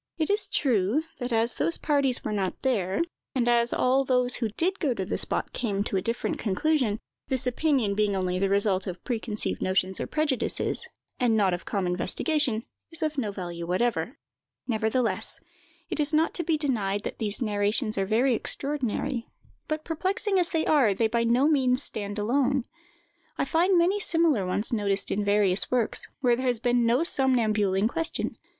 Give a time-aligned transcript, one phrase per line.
[0.17, 3.03] It is true, that as those parties were not there,
[3.35, 6.99] and as all those who did go to the spot came to a different conclusion,
[7.27, 10.87] this opinion being only the result of preconceived notions or prejudices,
[11.19, 14.17] and not of calm investigation, is of no value whatever;
[14.67, 15.39] nevertheless,
[15.91, 19.27] it is not to be denied that these narrations are very extraordinary;
[19.67, 22.65] but, perplexing as they are, they by no means stand alone.
[23.37, 27.75] I find many similar ones noticed in various works, where there has been no somnambule
[27.77, 28.37] in question.